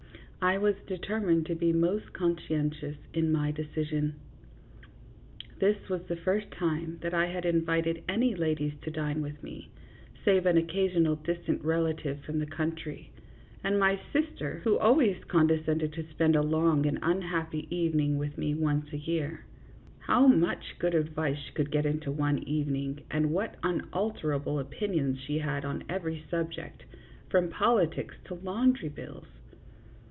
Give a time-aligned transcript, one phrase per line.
[0.43, 4.15] I was determined to be most conscientious in my decision.
[5.59, 9.69] This was the first time that I had invited any ladies to dine with me,
[10.25, 13.11] save an occasional distant relative from the country,
[13.63, 18.33] and my sister, who always condescended to spend a long and unhappy evening THE JUDGMENT
[18.33, 18.85] OF PARIS REVERSED.
[18.85, 18.87] 6?
[18.87, 19.45] with me once a year.
[19.99, 25.37] How much good advice she could get into one evening, and what unalterable opinions she
[25.37, 26.85] had on every subject,
[27.29, 29.27] from politics to laundry bills